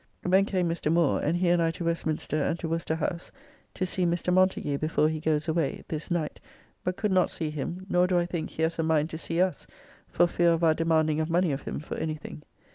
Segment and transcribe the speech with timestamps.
[0.23, 0.91] Then came Mr.
[0.91, 3.31] Moore, and he and I to Westminster and to Worcester House
[3.75, 4.33] to see Mr.
[4.33, 6.39] Montagu before he goes away (this night),
[6.83, 9.39] but could not see him, nor do I think he has a mind to see
[9.39, 9.67] us
[10.07, 12.41] for fear of our demanding of money of him for anything.